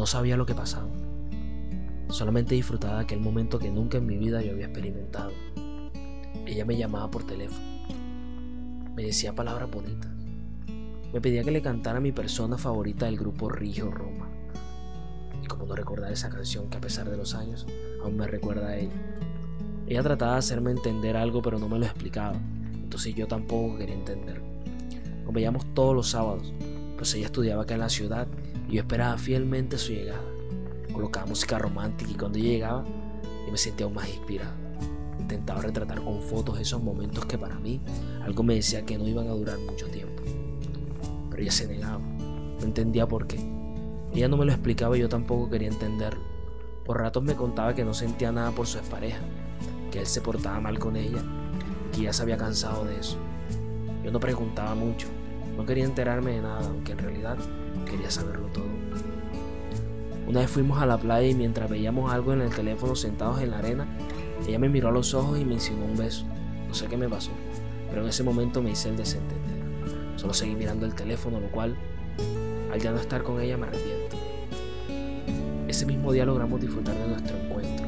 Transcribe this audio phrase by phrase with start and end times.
[0.00, 0.88] No sabía lo que pasaba.
[2.08, 5.30] Solamente disfrutaba de aquel momento que nunca en mi vida yo había experimentado.
[6.46, 7.66] Ella me llamaba por teléfono.
[8.96, 10.10] Me decía palabras bonitas.
[11.12, 14.30] Me pedía que le cantara mi persona favorita del grupo Rigio Roma.
[15.44, 17.66] Y como no recordar esa canción que a pesar de los años
[18.02, 18.96] aún me recuerda a ella.
[19.86, 22.40] Ella trataba de hacerme entender algo pero no me lo explicaba.
[22.72, 24.40] Entonces yo tampoco quería entender.
[25.24, 26.54] Nos veíamos todos los sábados,
[26.96, 28.26] pues ella estudiaba acá en la ciudad
[28.70, 30.22] yo esperaba fielmente su llegada.
[30.92, 32.84] Colocaba música romántica y cuando llegaba
[33.44, 34.54] yo me sentía aún más inspirado.
[35.18, 37.80] Intentaba retratar con fotos esos momentos que para mí
[38.22, 40.22] algo me decía que no iban a durar mucho tiempo.
[41.30, 41.98] Pero ella se negaba.
[41.98, 43.38] No entendía por qué.
[44.12, 46.22] Ella no me lo explicaba y yo tampoco quería entenderlo.
[46.84, 49.20] Por ratos me contaba que no sentía nada por su expareja,
[49.92, 51.22] que él se portaba mal con ella,
[51.92, 53.16] que ya se había cansado de eso.
[54.02, 55.06] Yo no preguntaba mucho,
[55.56, 57.38] no quería enterarme de nada, aunque en realidad
[57.90, 58.70] quería saberlo todo.
[60.26, 63.50] Una vez fuimos a la playa y mientras veíamos algo en el teléfono sentados en
[63.50, 63.88] la arena,
[64.46, 66.24] ella me miró a los ojos y me insinuó un beso.
[66.68, 67.32] No sé qué me pasó,
[67.88, 69.58] pero en ese momento me hice el desentender.
[70.14, 71.74] Solo seguí mirando el teléfono, lo cual,
[72.72, 74.16] al ya no estar con ella, me arrepiento.
[75.66, 77.86] Ese mismo día logramos disfrutar de nuestro encuentro.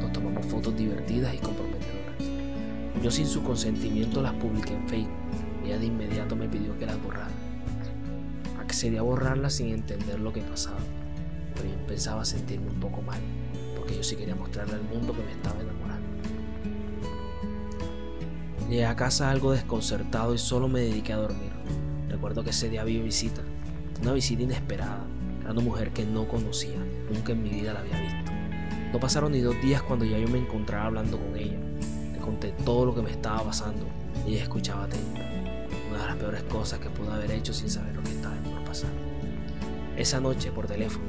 [0.00, 3.02] Nos tomamos fotos divertidas y comprometedoras.
[3.02, 5.10] Yo sin su consentimiento las publiqué en Facebook.
[5.64, 7.30] Ella de inmediato me pidió que las borrara.
[8.74, 10.80] Accedí a borrarlas sin entender lo que pasaba
[11.54, 13.20] pero yo empezaba a sentirme un poco mal,
[13.76, 16.08] porque yo sí quería mostrarle al mundo que me estaba enamorando.
[18.68, 21.52] Llegué a casa algo desconcertado y solo me dediqué a dormir.
[22.08, 23.42] Recuerdo que ese día había visita,
[24.02, 25.04] una visita inesperada.
[25.42, 26.78] Era una mujer que no conocía,
[27.12, 28.32] nunca en mi vida la había visto.
[28.92, 31.58] No pasaron ni dos días cuando ya yo me encontraba hablando con ella.
[32.12, 33.86] Le conté todo lo que me estaba pasando
[34.26, 35.20] y ella escuchaba atenta.
[35.90, 38.13] Una de las peores cosas que pude haber hecho sin saber lo que.
[39.96, 41.04] Esa noche, por teléfono,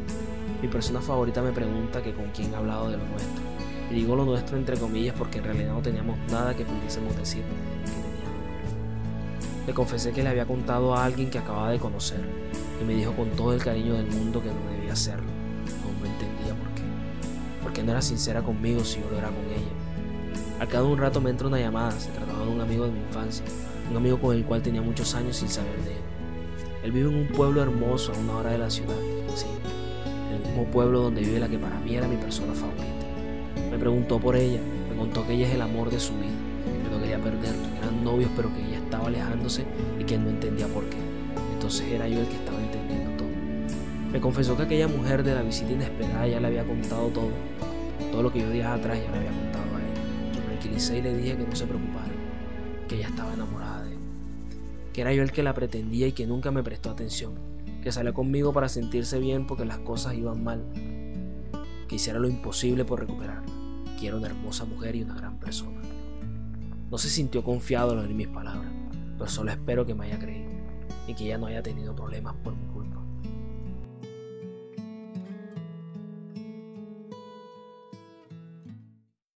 [0.61, 3.41] mi persona favorita me pregunta que con quién he hablado de lo nuestro.
[3.89, 7.41] Y digo lo nuestro entre comillas porque en realidad no teníamos nada que pudiésemos decir
[7.41, 8.06] que teníamos.
[9.66, 12.22] Le confesé que le había contado a alguien que acababa de conocer
[12.79, 15.29] y me dijo con todo el cariño del mundo que no debía hacerlo.
[15.84, 16.84] Aún no entendía por qué.
[17.63, 20.59] Porque no era sincera conmigo si yo lo era con ella.
[20.59, 22.91] Al cabo de un rato me entra una llamada, se trataba de un amigo de
[22.91, 23.44] mi infancia,
[23.90, 26.15] un amigo con el cual tenía muchos años sin saber de él.
[26.85, 28.94] Él vive en un pueblo hermoso a una hora de la ciudad,
[29.34, 29.47] sí,
[30.72, 32.85] pueblo donde vive la que para mí era mi persona favorita.
[33.72, 36.29] Me preguntó por ella, me contó que ella es el amor de su vida,
[36.84, 39.66] que no quería perderlo, eran novios pero que ella estaba alejándose
[40.00, 40.97] y que él no entendía por qué.
[41.53, 43.29] Entonces era yo el que estaba entendiendo todo.
[44.12, 47.31] Me confesó que aquella mujer de la visita inesperada ya le había contado todo,
[48.12, 50.35] todo lo que yo días atrás ya le había contado a ella.
[50.35, 52.13] Yo tranquilicé y le dije que no se preocupara,
[52.88, 53.75] que ella estaba enamorada él,
[54.95, 57.33] que era yo el que la pretendía y que nunca me prestó atención.
[57.83, 60.63] Que salió conmigo para sentirse bien porque las cosas iban mal,
[61.89, 63.51] que hiciera lo imposible por recuperarla,
[64.00, 65.81] que era una hermosa mujer y una gran persona.
[66.89, 68.72] No se sintió confiado al oír mis palabras,
[69.17, 70.51] pero solo espero que me haya creído
[71.09, 72.56] y que ella no haya tenido problemas por